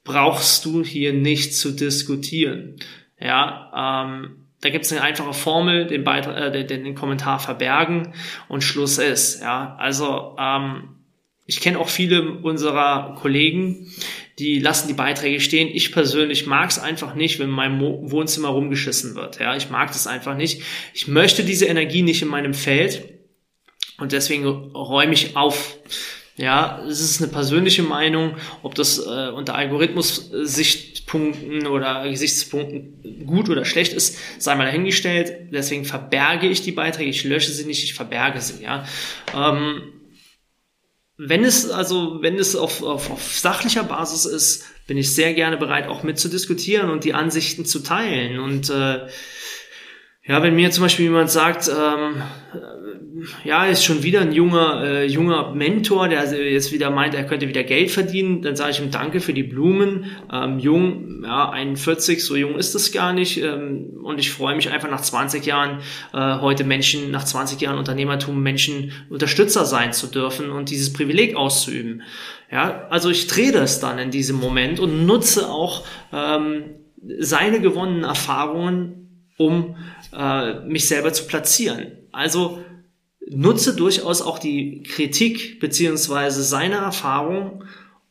brauchst 0.05 0.65
du 0.65 0.85
hier 0.85 1.13
nicht 1.13 1.55
zu 1.55 1.71
diskutieren. 1.71 2.77
Ja, 3.21 4.07
ähm, 4.07 4.40
da 4.61 4.69
gibt 4.69 4.85
es 4.85 4.93
eine 4.93 5.03
einfache 5.03 5.33
Formel, 5.33 5.87
den, 5.87 6.05
Beitrag, 6.05 6.55
äh, 6.55 6.65
den, 6.65 6.85
den 6.85 6.95
Kommentar 6.95 7.39
verbergen 7.39 8.13
und 8.49 8.63
Schluss 8.63 8.99
ist. 8.99 9.41
Ja, 9.41 9.77
also 9.79 10.37
ähm, 10.39 10.97
ich 11.47 11.61
kenne 11.61 11.79
auch 11.79 11.89
viele 11.89 12.39
unserer 12.39 13.17
Kollegen, 13.21 13.93
die 14.39 14.59
lassen 14.59 14.89
die 14.89 14.95
Beiträge 14.95 15.41
stehen. 15.41 15.69
Ich 15.73 15.93
persönlich 15.93 16.47
mag 16.47 16.71
es 16.71 16.79
einfach 16.79 17.15
nicht, 17.15 17.39
wenn 17.39 17.49
in 17.49 17.55
meinem 17.55 17.81
Wohnzimmer 17.81 18.49
rumgeschissen 18.49 19.15
wird. 19.15 19.41
Ja, 19.41 19.57
ich 19.57 19.69
mag 19.71 19.89
das 19.89 20.07
einfach 20.07 20.37
nicht. 20.37 20.63
Ich 20.95 21.09
möchte 21.09 21.43
diese 21.43 21.67
Energie 21.67 22.03
nicht 22.03 22.23
in 22.23 22.29
meinem 22.29 22.55
Feld 22.55 23.03
und 23.99 24.13
deswegen 24.13 24.47
räume 24.47 25.13
ich 25.13 25.37
auf. 25.37 25.77
Ja, 26.37 26.83
es 26.89 27.01
ist 27.01 27.21
eine 27.21 27.31
persönliche 27.31 27.83
Meinung, 27.83 28.37
ob 28.63 28.75
das 28.75 28.99
äh, 28.99 29.31
unter 29.31 29.57
Algorithmus-Sichtpunkten 31.11 31.67
oder 31.67 32.09
Gesichtspunkten 32.09 33.27
gut 33.27 33.49
oder 33.49 33.65
schlecht 33.65 33.93
ist, 33.93 34.19
sei 34.39 34.55
mal 34.55 34.67
dahingestellt. 34.67 35.53
Deswegen 35.53 35.85
verberge 35.85 36.49
ich 36.49 36.63
die 36.63 36.73
Beiträge, 36.73 37.11
ich 37.11 37.25
lösche 37.25 37.53
sie 37.53 37.65
nicht, 37.65 37.85
ich 37.85 37.95
verberge 37.95 38.41
sie. 38.41 38.63
Ja. 38.63 38.87
Ähm, 39.35 39.93
wenn 41.17 41.45
es 41.45 41.69
also, 41.71 42.23
wenn 42.23 42.39
es 42.39 42.57
auf, 42.57 42.83
auf, 42.83 43.11
auf 43.11 43.39
sachlicher 43.39 43.85
Basis 43.85 44.25
ist, 44.25 44.65
bin 44.87 44.97
ich 44.97 45.15
sehr 45.15 45.35
gerne 45.35 45.57
bereit, 45.57 45.87
auch 45.89 46.03
mitzudiskutieren 46.03 46.91
und 46.91 47.05
die 47.05 47.15
Ansichten 47.15 47.65
zu 47.65 47.81
teilen. 47.81 48.39
Und 48.39 48.71
äh, 48.71 49.07
ja, 50.31 50.45
wenn 50.45 50.55
mir 50.55 50.71
zum 50.71 50.85
Beispiel 50.85 51.07
jemand 51.07 51.29
sagt, 51.29 51.69
ähm, 51.69 52.23
ja, 53.43 53.65
ist 53.65 53.85
schon 53.85 54.05
wieder 54.05 54.21
ein 54.21 54.31
junger, 54.31 54.81
äh, 54.85 55.07
junger 55.07 55.53
Mentor, 55.53 56.07
der 56.07 56.25
jetzt 56.49 56.71
wieder 56.71 56.93
meint, 56.93 57.17
er 57.17 57.25
könnte 57.25 57.49
wieder 57.49 57.65
Geld 57.65 57.91
verdienen, 57.91 58.41
dann 58.41 58.55
sage 58.55 58.71
ich 58.71 58.81
ihm 58.81 58.93
Danke 58.93 59.19
für 59.19 59.33
die 59.33 59.43
Blumen. 59.43 60.05
Ähm, 60.33 60.61
jung, 60.61 61.25
ja, 61.25 61.51
41, 61.51 62.25
so 62.25 62.37
jung 62.37 62.55
ist 62.55 62.77
es 62.77 62.93
gar 62.93 63.13
nicht. 63.13 63.43
Ähm, 63.43 63.99
und 64.05 64.21
ich 64.21 64.31
freue 64.31 64.55
mich 64.55 64.71
einfach 64.71 64.89
nach 64.89 65.01
20 65.01 65.45
Jahren, 65.45 65.81
äh, 66.13 66.39
heute 66.39 66.63
Menschen, 66.63 67.11
nach 67.11 67.25
20 67.25 67.61
Jahren 67.61 67.77
Unternehmertum, 67.77 68.41
Menschen 68.41 68.93
Unterstützer 69.11 69.65
sein 69.65 69.93
zu 69.93 70.07
dürfen 70.07 70.51
und 70.51 70.71
dieses 70.71 70.93
Privileg 70.93 71.35
auszuüben. 71.35 72.03
Ja, 72.53 72.87
also 72.89 73.11
ich 73.11 73.27
drehe 73.27 73.51
das 73.51 73.81
dann 73.81 73.99
in 73.99 74.13
diesem 74.13 74.37
Moment 74.37 74.79
und 74.79 75.07
nutze 75.07 75.51
auch 75.51 75.85
ähm, 76.13 76.67
seine 77.19 77.61
gewonnenen 77.61 78.05
Erfahrungen, 78.05 79.10
um 79.41 79.75
äh, 80.13 80.61
mich 80.67 80.87
selber 80.87 81.15
zu 81.15 81.25
platzieren. 81.25 81.93
Also 82.13 82.63
nutze 83.27 83.75
durchaus 83.75 84.21
auch 84.21 84.39
die 84.39 84.83
Kritik 84.83 85.61
beziehungsweise 85.61 86.43
seine 86.43 86.75
Erfahrung, 86.75 87.65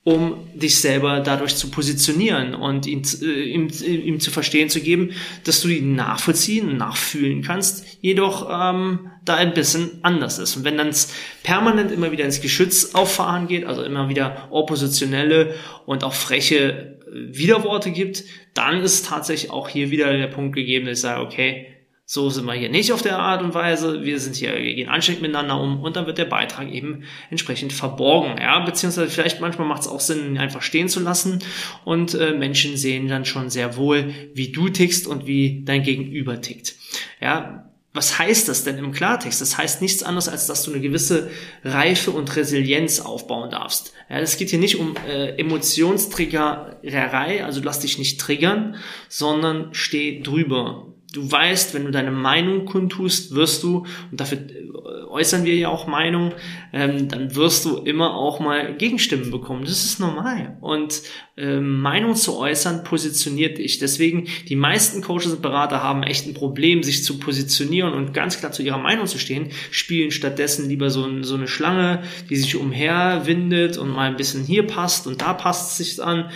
um 0.03 0.47
dich 0.55 0.79
selber 0.79 1.19
dadurch 1.19 1.55
zu 1.55 1.69
positionieren 1.69 2.55
und 2.55 2.87
ihn, 2.87 3.03
äh, 3.21 3.43
ihm, 3.43 3.67
ihm 3.67 4.19
zu 4.19 4.31
verstehen 4.31 4.69
zu 4.69 4.81
geben, 4.81 5.11
dass 5.43 5.61
du 5.61 5.67
ihn 5.67 5.93
nachvollziehen, 5.93 6.77
nachfühlen 6.77 7.43
kannst, 7.43 7.85
jedoch 8.01 8.49
ähm, 8.51 9.11
da 9.23 9.35
ein 9.35 9.53
bisschen 9.53 9.99
anders 10.01 10.39
ist. 10.39 10.57
Und 10.57 10.63
wenn 10.63 10.77
dann 10.77 10.95
permanent 11.43 11.91
immer 11.91 12.11
wieder 12.11 12.25
ins 12.25 12.41
Geschütz 12.41 12.95
auffahren 12.95 13.47
geht, 13.47 13.65
also 13.65 13.83
immer 13.83 14.09
wieder 14.09 14.47
oppositionelle 14.49 15.53
und 15.85 16.03
auch 16.03 16.13
freche 16.15 16.98
Widerworte 17.11 17.91
gibt, 17.91 18.23
dann 18.53 18.81
ist 18.81 19.05
tatsächlich 19.05 19.51
auch 19.51 19.69
hier 19.69 19.91
wieder 19.91 20.11
der 20.15 20.27
Punkt 20.27 20.55
gegeben, 20.55 20.85
dass 20.85 20.99
ich 20.99 21.01
sage, 21.01 21.21
okay, 21.21 21.67
so 22.11 22.31
sind 22.31 22.45
wir 22.45 22.53
hier 22.53 22.69
nicht 22.69 22.91
auf 22.91 23.03
der 23.03 23.19
Art 23.19 23.43
und 23.43 23.53
Weise. 23.53 24.03
Wir 24.03 24.19
sind 24.19 24.35
hier, 24.35 24.55
wir 24.55 24.73
gehen 24.73 24.89
ansteckend 24.89 25.21
miteinander 25.21 25.61
um 25.61 25.83
und 25.83 25.95
dann 25.95 26.07
wird 26.07 26.17
der 26.17 26.25
Beitrag 26.25 26.71
eben 26.71 27.03
entsprechend 27.29 27.71
verborgen. 27.71 28.35
Ja, 28.41 28.61
beziehungsweise 28.61 29.11
vielleicht 29.11 29.41
manchmal 29.41 29.67
macht 29.67 29.83
es 29.83 29.87
auch 29.87 29.99
Sinn, 29.99 30.25
ihn 30.25 30.37
einfach 30.39 30.63
stehen 30.63 30.89
zu 30.89 31.01
lassen 31.01 31.43
und 31.85 32.15
äh, 32.15 32.33
Menschen 32.33 32.77
sehen 32.77 33.09
dann 33.09 33.25
schon 33.25 33.51
sehr 33.51 33.77
wohl, 33.77 34.11
wie 34.33 34.51
du 34.51 34.69
tickst 34.69 35.05
und 35.05 35.27
wie 35.27 35.63
dein 35.65 35.83
Gegenüber 35.83 36.41
tickt. 36.41 36.73
Ja, 37.21 37.68
was 37.93 38.19
heißt 38.19 38.47
das 38.47 38.63
denn 38.63 38.77
im 38.77 38.91
Klartext? 38.91 39.41
Das 39.41 39.57
heißt 39.57 39.81
nichts 39.81 40.03
anderes, 40.03 40.29
als 40.29 40.45
dass 40.45 40.61
du 40.63 40.71
eine 40.71 40.81
gewisse 40.81 41.31
Reife 41.63 42.11
und 42.11 42.35
Resilienz 42.35 42.99
aufbauen 42.99 43.49
darfst. 43.49 43.93
Ja, 44.09 44.19
es 44.19 44.37
geht 44.37 44.51
hier 44.51 44.59
nicht 44.59 44.77
um 44.77 44.95
äh, 45.07 45.29
Emotionstriggererei, 45.39 47.43
also 47.43 47.61
lass 47.63 47.79
dich 47.79 47.97
nicht 47.97 48.21
triggern, 48.21 48.75
sondern 49.07 49.73
steh 49.73 50.21
drüber 50.21 50.93
du 51.11 51.31
weißt, 51.31 51.73
wenn 51.73 51.85
du 51.85 51.91
deine 51.91 52.11
Meinung 52.11 52.65
kundtust, 52.65 53.33
wirst 53.33 53.63
du, 53.63 53.85
und 54.11 54.19
dafür 54.19 54.37
äh, 54.37 55.05
äußern 55.07 55.43
wir 55.43 55.55
ja 55.55 55.69
auch 55.69 55.87
Meinung, 55.87 56.33
ähm, 56.71 57.07
dann 57.07 57.35
wirst 57.35 57.65
du 57.65 57.77
immer 57.77 58.13
auch 58.13 58.39
mal 58.39 58.75
Gegenstimmen 58.75 59.31
bekommen. 59.31 59.63
Das 59.63 59.83
ist 59.83 59.99
normal. 59.99 60.57
Und 60.61 61.01
äh, 61.35 61.59
Meinung 61.59 62.15
zu 62.15 62.37
äußern 62.37 62.83
positioniert 62.83 63.57
dich. 63.57 63.79
Deswegen, 63.79 64.27
die 64.47 64.55
meisten 64.55 65.01
Coaches 65.01 65.33
und 65.33 65.41
Berater 65.41 65.81
haben 65.81 66.03
echt 66.03 66.27
ein 66.27 66.35
Problem, 66.35 66.83
sich 66.83 67.03
zu 67.03 67.17
positionieren 67.17 67.93
und 67.93 68.13
ganz 68.13 68.39
klar 68.39 68.51
zu 68.51 68.61
ihrer 68.61 68.77
Meinung 68.77 69.07
zu 69.07 69.17
stehen, 69.17 69.49
spielen 69.71 70.11
stattdessen 70.11 70.69
lieber 70.69 70.91
so, 70.91 71.23
so 71.23 71.35
eine 71.35 71.47
Schlange, 71.47 72.03
die 72.29 72.35
sich 72.35 72.55
umherwindet 72.55 73.77
und 73.77 73.89
mal 73.89 74.09
ein 74.09 74.17
bisschen 74.17 74.43
hier 74.43 74.67
passt 74.67 75.07
und 75.07 75.21
da 75.21 75.33
passt 75.33 75.71
es 75.71 75.77
sich 75.77 76.03
an. 76.03 76.29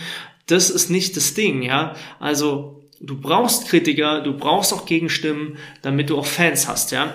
Das 0.46 0.68
ist 0.68 0.90
nicht 0.90 1.16
das 1.16 1.32
Ding, 1.34 1.62
ja. 1.62 1.94
Also 2.18 2.83
du 3.06 3.20
brauchst 3.20 3.68
Kritiker, 3.68 4.20
du 4.20 4.36
brauchst 4.36 4.72
auch 4.72 4.86
Gegenstimmen, 4.86 5.58
damit 5.82 6.10
du 6.10 6.18
auch 6.18 6.26
Fans 6.26 6.68
hast, 6.68 6.92
ja. 6.92 7.14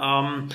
Ähm, 0.00 0.48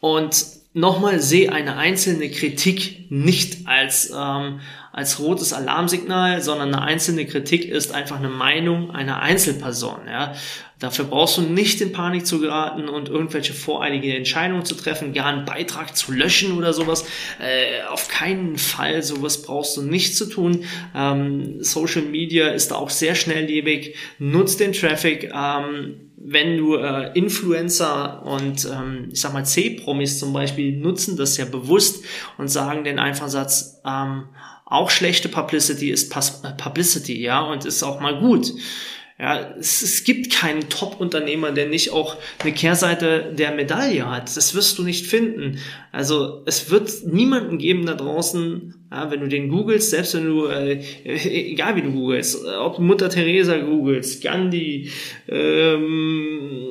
und 0.00 0.46
nochmal, 0.72 1.20
sehe 1.20 1.52
eine 1.52 1.76
einzelne 1.76 2.30
Kritik 2.30 3.10
nicht 3.10 3.66
als, 3.66 4.12
ähm, 4.16 4.60
als 4.92 5.20
rotes 5.20 5.52
Alarmsignal, 5.52 6.42
sondern 6.42 6.74
eine 6.74 6.82
einzelne 6.82 7.26
Kritik 7.26 7.64
ist 7.64 7.94
einfach 7.94 8.18
eine 8.18 8.28
Meinung 8.28 8.90
einer 8.90 9.22
Einzelperson. 9.22 10.00
Ja? 10.06 10.34
Dafür 10.80 11.04
brauchst 11.04 11.36
du 11.36 11.42
nicht 11.42 11.80
in 11.82 11.92
Panik 11.92 12.26
zu 12.26 12.40
geraten 12.40 12.88
und 12.88 13.08
irgendwelche 13.08 13.52
voreilige 13.52 14.16
Entscheidungen 14.16 14.64
zu 14.64 14.74
treffen, 14.74 15.12
gar 15.12 15.26
einen 15.26 15.44
Beitrag 15.44 15.94
zu 15.94 16.10
löschen 16.10 16.56
oder 16.56 16.72
sowas. 16.72 17.04
Äh, 17.38 17.84
auf 17.88 18.08
keinen 18.08 18.56
Fall, 18.56 19.02
sowas 19.02 19.42
brauchst 19.42 19.76
du 19.76 19.82
nicht 19.82 20.16
zu 20.16 20.26
tun. 20.26 20.64
Ähm, 20.94 21.62
Social 21.62 22.02
Media 22.02 22.48
ist 22.48 22.70
da 22.70 22.76
auch 22.76 22.90
sehr 22.90 23.14
schnelllebig. 23.14 23.94
Nutz 24.18 24.56
den 24.56 24.72
Traffic. 24.72 25.30
Ähm, 25.34 26.10
wenn 26.22 26.58
du 26.58 26.76
äh, 26.76 27.12
Influencer 27.14 28.22
und 28.24 28.66
ähm, 28.66 29.08
ich 29.10 29.20
sag 29.20 29.32
mal 29.32 29.44
C-Promis 29.44 30.18
zum 30.18 30.32
Beispiel 30.34 30.76
nutzen 30.76 31.16
das 31.16 31.38
ja 31.38 31.46
bewusst 31.46 32.04
und 32.36 32.48
sagen 32.48 32.84
den 32.84 32.98
einfachen 32.98 33.30
Satz, 33.30 33.80
ähm, 33.86 34.24
auch 34.70 34.88
schlechte 34.88 35.28
Publicity 35.28 35.90
ist 35.90 36.14
äh, 36.16 36.52
Publicity, 36.56 37.20
ja, 37.20 37.40
und 37.42 37.66
ist 37.66 37.82
auch 37.82 38.00
mal 38.00 38.18
gut. 38.18 38.52
Ja, 39.18 39.54
es, 39.58 39.82
es 39.82 40.04
gibt 40.04 40.32
keinen 40.32 40.70
Top-Unternehmer, 40.70 41.50
der 41.50 41.68
nicht 41.68 41.92
auch 41.92 42.16
eine 42.38 42.54
Kehrseite 42.54 43.34
der 43.36 43.50
Medaille 43.50 44.10
hat. 44.10 44.34
Das 44.34 44.54
wirst 44.54 44.78
du 44.78 44.82
nicht 44.82 45.06
finden. 45.06 45.58
Also 45.92 46.42
es 46.46 46.70
wird 46.70 46.90
niemanden 47.04 47.58
geben 47.58 47.84
da 47.84 47.94
draußen, 47.94 48.76
ja, 48.90 49.10
wenn 49.10 49.20
du 49.20 49.28
den 49.28 49.50
googelst, 49.50 49.90
selbst 49.90 50.14
wenn 50.14 50.24
du, 50.24 50.46
äh, 50.46 50.80
egal 51.04 51.76
wie 51.76 51.82
du 51.82 51.92
googelst, 51.92 52.46
ob 52.46 52.78
Mutter 52.78 53.10
Teresa 53.10 53.58
googelst, 53.58 54.22
Gandhi, 54.22 54.88
ähm, 55.28 56.48
äh, 56.48 56.69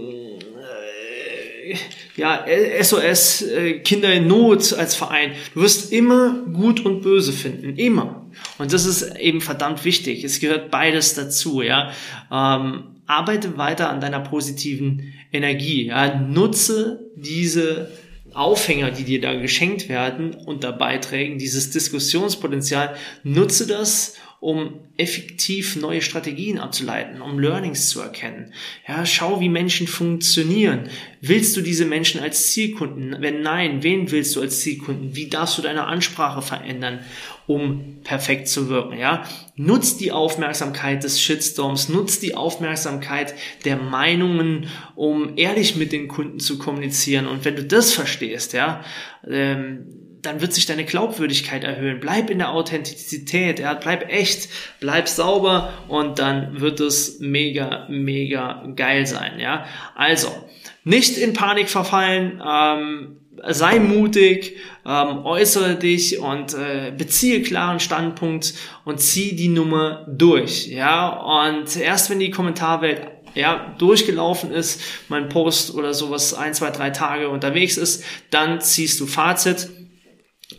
ja, 2.16 2.46
SOS, 2.82 3.42
äh, 3.44 3.80
Kinder 3.80 4.14
in 4.14 4.28
Not 4.28 4.74
als 4.74 4.96
Verein. 4.96 5.32
Du 5.54 5.62
wirst 5.62 5.92
immer 5.92 6.44
Gut 6.54 6.86
und 6.86 7.02
Böse 7.02 7.32
finden, 7.32 7.76
immer. 7.76 8.28
Und 8.58 8.74
das 8.74 8.86
ist 8.86 9.16
eben 9.18 9.42
verdammt 9.42 9.86
wichtig. 9.86 10.24
Es 10.24 10.40
gehört 10.40 10.72
beides 10.72 11.16
dazu, 11.16 11.62
ja. 11.62 11.92
Ähm, 12.32 13.02
arbeite 13.08 13.58
weiter 13.58 13.90
an 13.90 14.02
deiner 14.02 14.20
positiven 14.20 15.14
Energie, 15.32 15.88
ja. 15.88 16.20
Nutze 16.20 17.12
diese 17.16 17.92
Aufhänger, 18.34 18.92
die 18.92 19.04
dir 19.04 19.22
da 19.22 19.34
geschenkt 19.34 19.90
werden 19.90 20.36
unter 20.36 20.72
Beiträgen, 20.72 21.38
dieses 21.38 21.72
Diskussionspotenzial, 21.72 22.96
nutze 23.24 23.66
das, 23.68 24.16
um 24.40 24.80
effektiv 24.96 25.76
neue 25.76 26.02
Strategien 26.02 26.60
abzuleiten, 26.60 27.22
um 27.22 27.40
Learnings 27.40 27.90
zu 27.90 28.00
erkennen. 28.00 28.54
Ja, 28.88 29.06
schau, 29.06 29.42
wie 29.42 29.50
Menschen 29.50 29.88
funktionieren. 29.88 30.90
Willst 31.20 31.58
du 31.58 31.62
diese 31.62 31.86
Menschen 31.86 32.22
als 32.22 32.54
Zielkunden? 32.54 33.18
Wenn 33.20 33.42
nein, 33.42 33.84
wen 33.84 34.12
willst 34.12 34.36
du 34.36 34.42
als 34.42 34.62
Zielkunden? 34.62 35.16
Wie 35.16 35.28
darfst 35.28 35.58
du 35.58 35.62
deine 35.62 35.86
Ansprache 35.88 36.42
verändern, 36.42 37.00
um 37.48 37.98
perfekt 38.04 38.48
zu 38.48 38.70
wirken? 38.70 38.98
Ja, 38.98 39.26
nutz 39.58 39.98
die 39.98 40.14
Aufmerksamkeit 40.14 41.04
des 41.04 41.22
Shitstorms, 41.22 41.90
nutz 41.90 42.20
die 42.22 42.36
Aufmerksamkeit 42.36 43.34
der 43.66 43.76
Meinungen, 43.76 44.68
um 44.96 45.38
ehrlich 45.38 45.76
mit 45.76 45.92
den 45.92 46.08
Kunden 46.08 46.40
zu 46.40 46.58
kommunizieren. 46.58 47.28
Und 47.28 47.44
wenn 47.44 47.58
du 47.58 47.66
das 47.66 47.92
verstehst, 47.92 48.54
ja, 48.54 48.86
ähm, 49.28 49.99
dann 50.22 50.42
wird 50.42 50.54
sich 50.54 50.66
deine 50.66 50.86
Glaubwürdigkeit 50.86 51.64
erhöhen. 51.64 52.00
Bleib 52.00 52.30
in 52.30 52.40
der 52.40 52.52
Authentizität, 52.52 53.60
ja, 53.60 53.74
bleib 53.74 54.12
echt, 54.12 54.50
bleib 54.80 55.08
sauber 55.08 55.74
und 55.88 56.20
dann 56.20 56.60
wird 56.60 56.80
es 56.80 57.20
mega, 57.20 57.86
mega 57.90 58.66
geil 58.76 59.06
sein, 59.06 59.40
ja. 59.40 59.66
Also, 59.96 60.30
nicht 60.84 61.18
in 61.18 61.34
Panik 61.34 61.70
verfallen, 61.70 62.42
ähm, 62.46 63.18
sei 63.48 63.80
mutig, 63.80 64.58
ähm, 64.86 65.26
äußere 65.26 65.76
dich 65.76 66.20
und 66.20 66.54
äh, 66.54 66.92
beziehe 66.98 67.42
klaren 67.42 67.80
Standpunkt 67.80 68.54
und 68.86 69.00
zieh 69.00 69.36
die 69.36 69.48
Nummer 69.48 70.06
durch, 70.10 70.68
ja. 70.68 71.10
Und 71.10 71.76
erst 71.78 72.10
wenn 72.10 72.20
die 72.20 72.32
Kommentarwelt 72.32 73.02
ja, 73.36 73.76
durchgelaufen 73.78 74.52
ist, 74.52 74.82
mein 75.08 75.30
Post 75.30 75.74
oder 75.74 75.94
sowas 75.94 76.34
ein, 76.34 76.54
zwei, 76.54 76.72
drei 76.72 76.90
Tage 76.90 77.30
unterwegs 77.30 77.78
ist, 77.78 78.04
dann 78.32 78.60
ziehst 78.62 79.00
du 79.00 79.06
Fazit 79.06 79.70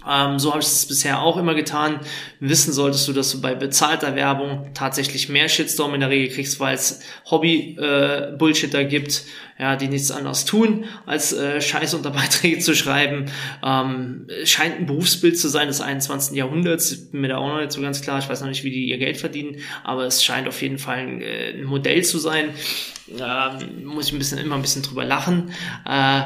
ähm, 0.09 0.39
so 0.39 0.51
habe 0.51 0.61
ich 0.61 0.69
es 0.69 0.87
bisher 0.87 1.21
auch 1.21 1.37
immer 1.37 1.55
getan. 1.55 2.01
Wissen 2.39 2.73
solltest 2.73 3.09
du, 3.09 3.13
dass 3.13 3.33
du 3.33 3.41
bei 3.41 3.55
bezahlter 3.55 4.15
Werbung 4.15 4.71
tatsächlich 4.73 5.29
mehr 5.29 5.49
Shitstorm 5.49 5.95
in 5.95 6.01
der 6.01 6.11
Regel 6.11 6.33
kriegst, 6.33 6.61
weil 6.61 6.75
es 6.75 7.01
Hobby-Bullshitter 7.29 8.81
äh, 8.81 8.85
gibt, 8.87 9.25
ja, 9.59 9.75
die 9.75 9.89
nichts 9.89 10.13
anderes 10.13 10.45
tun, 10.45 10.85
als 11.07 11.33
äh, 11.33 11.61
Scheiß 11.61 11.95
unter 11.95 12.11
Beiträge 12.13 12.61
zu 12.61 12.75
schreiben. 12.77 13.27
Ähm, 13.65 14.29
scheint 14.45 14.79
ein 14.79 14.87
Berufsbild 14.87 15.37
zu 15.37 15.49
sein 15.49 15.67
des 15.67 15.81
21. 15.81 16.37
Jahrhunderts. 16.37 17.11
Bin 17.11 17.23
mir 17.23 17.29
da 17.29 17.39
auch 17.39 17.49
noch 17.49 17.59
nicht 17.59 17.73
so 17.73 17.83
ganz 17.83 18.01
klar. 18.01 18.21
Ich 18.21 18.29
weiß 18.29 18.41
noch 18.43 18.49
nicht, 18.49 18.63
wie 18.63 18.71
die 18.71 18.89
ihr 18.89 18.99
Geld 18.99 19.17
verdienen, 19.17 19.57
aber 19.83 20.05
es 20.05 20.25
scheint 20.25 20.47
auf 20.47 20.63
jeden 20.63 20.79
Fall 20.79 20.99
ein, 20.99 21.21
äh, 21.21 21.51
ein 21.51 21.65
Modell 21.65 22.05
zu 22.05 22.19
sein. 22.19 22.51
Ähm, 23.09 23.85
muss 23.87 24.07
ich 24.07 24.13
ein 24.13 24.19
bisschen 24.19 24.39
immer 24.39 24.55
ein 24.55 24.63
bisschen 24.63 24.83
drüber 24.83 25.05
lachen. 25.05 25.53
Äh, 25.85 26.23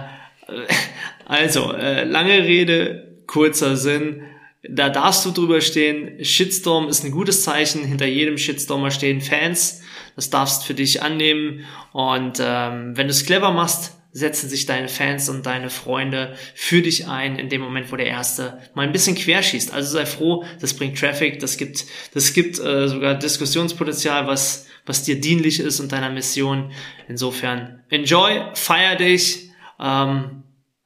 also, 1.24 1.72
äh, 1.72 2.04
lange 2.04 2.44
Rede, 2.44 3.03
kurzer 3.26 3.76
Sinn. 3.76 4.22
Da 4.68 4.88
darfst 4.88 5.26
du 5.26 5.30
drüber 5.30 5.60
stehen. 5.60 6.24
Shitstorm 6.24 6.88
ist 6.88 7.04
ein 7.04 7.10
gutes 7.10 7.42
Zeichen. 7.42 7.84
Hinter 7.84 8.06
jedem 8.06 8.38
Shitstormer 8.38 8.90
stehen 8.90 9.20
Fans. 9.20 9.82
Das 10.16 10.30
darfst 10.30 10.64
für 10.64 10.74
dich 10.74 11.02
annehmen. 11.02 11.64
Und 11.92 12.40
ähm, 12.40 12.96
wenn 12.96 13.06
du 13.06 13.12
es 13.12 13.26
clever 13.26 13.52
machst, 13.52 13.94
setzen 14.14 14.48
sich 14.48 14.64
deine 14.64 14.88
Fans 14.88 15.28
und 15.28 15.44
deine 15.44 15.70
Freunde 15.70 16.34
für 16.54 16.80
dich 16.80 17.08
ein 17.08 17.36
in 17.36 17.48
dem 17.48 17.60
Moment, 17.60 17.90
wo 17.90 17.96
der 17.96 18.06
erste 18.06 18.60
mal 18.72 18.82
ein 18.86 18.92
bisschen 18.92 19.16
querschießt. 19.16 19.74
Also 19.74 19.90
sei 19.90 20.06
froh, 20.06 20.44
das 20.60 20.72
bringt 20.74 20.98
Traffic, 20.98 21.40
das 21.40 21.56
gibt, 21.56 21.84
das 22.14 22.32
gibt 22.32 22.60
äh, 22.60 22.88
sogar 22.88 23.16
Diskussionspotenzial, 23.16 24.28
was, 24.28 24.68
was 24.86 25.02
dir 25.02 25.20
dienlich 25.20 25.58
ist 25.58 25.80
und 25.80 25.90
deiner 25.90 26.10
Mission. 26.10 26.70
Insofern 27.08 27.82
enjoy, 27.90 28.40
feier 28.54 28.94
dich, 28.94 29.50
ähm, 29.80 30.43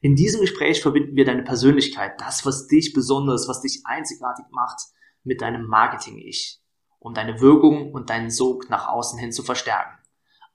In 0.00 0.14
diesem 0.14 0.40
Gespräch 0.40 0.80
verbinden 0.80 1.16
wir 1.16 1.24
deine 1.24 1.42
Persönlichkeit, 1.42 2.20
das, 2.20 2.46
was 2.46 2.68
dich 2.68 2.92
besonders, 2.92 3.48
was 3.48 3.62
dich 3.62 3.80
einzigartig 3.84 4.44
macht, 4.50 4.80
mit 5.24 5.40
deinem 5.40 5.66
Marketing-Ich 5.66 6.60
um 7.00 7.14
deine 7.14 7.40
Wirkung 7.40 7.92
und 7.92 8.10
deinen 8.10 8.30
Sog 8.30 8.68
nach 8.70 8.88
außen 8.88 9.18
hin 9.18 9.32
zu 9.32 9.42
verstärken. 9.42 9.98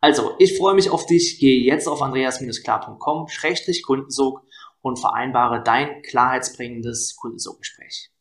Also, 0.01 0.35
ich 0.37 0.57
freue 0.57 0.75
mich 0.75 0.89
auf 0.89 1.05
dich. 1.05 1.39
Gehe 1.39 1.63
jetzt 1.63 1.87
auf 1.87 2.01
andreas-klar.com-kundensog 2.01 4.41
und 4.81 4.99
vereinbare 4.99 5.63
dein 5.63 6.01
klarheitsbringendes 6.01 7.15
Kundensoggespräch. 7.15 8.12